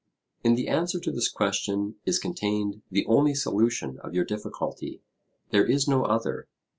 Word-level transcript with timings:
In 0.43 0.55
the 0.55 0.67
answer 0.67 0.99
to 0.99 1.11
this 1.11 1.29
question 1.29 1.97
is 2.07 2.17
contained 2.17 2.81
the 2.89 3.05
only 3.05 3.35
solution 3.35 3.99
of 3.99 4.15
your 4.15 4.25
difficulty; 4.25 5.03
there 5.51 5.63
is 5.67 5.87
no 5.87 6.05
other. 6.05 6.47